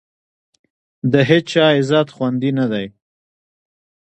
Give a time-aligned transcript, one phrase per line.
[1.11, 2.85] د هېچا عزت خوندي نه دی.